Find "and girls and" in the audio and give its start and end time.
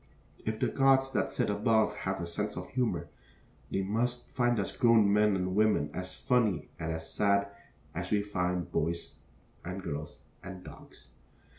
9.63-10.63